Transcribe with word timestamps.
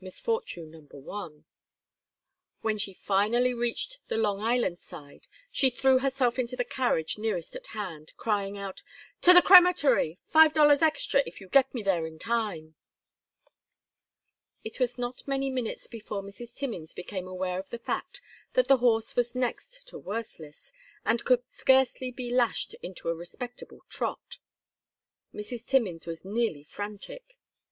Misfortune 0.00 0.70
number 0.70 0.96
one. 1.00 1.44
When 2.60 2.78
she 2.78 2.92
finally 2.92 3.52
reached 3.52 3.98
the 4.06 4.16
Long 4.16 4.40
Island 4.40 4.78
side, 4.78 5.26
she 5.50 5.70
threw 5.70 5.98
herself 5.98 6.38
into 6.38 6.54
the 6.54 6.62
carriage 6.64 7.18
nearest 7.18 7.56
at 7.56 7.66
hand, 7.66 8.12
crying 8.16 8.56
out: 8.56 8.80
"To 9.22 9.32
the 9.34 9.42
crematory! 9.42 10.20
Five 10.28 10.52
dollars 10.52 10.82
extra 10.82 11.24
if 11.26 11.40
you 11.40 11.48
get 11.48 11.74
me 11.74 11.82
there 11.82 12.06
in 12.06 12.20
time!" 12.20 12.76
It 14.62 14.78
was 14.78 14.98
not 14.98 15.26
many 15.26 15.50
minutes 15.50 15.88
before 15.88 16.22
Mrs. 16.22 16.54
Timmins 16.54 16.94
became 16.94 17.26
aware 17.26 17.58
of 17.58 17.70
the 17.70 17.78
fact 17.80 18.20
that 18.52 18.68
the 18.68 18.76
horse 18.76 19.16
was 19.16 19.34
next 19.34 19.88
to 19.88 19.98
worthless, 19.98 20.72
and 21.04 21.24
could 21.24 21.42
scarcely 21.50 22.12
be 22.12 22.30
lashed 22.32 22.74
into 22.84 23.08
a 23.08 23.16
respectable 23.16 23.80
trot. 23.88 24.38
Mrs. 25.34 25.66
Timmins 25.66 26.06
was 26.06 26.24
nearly 26.24 26.62
frantic. 26.62 27.36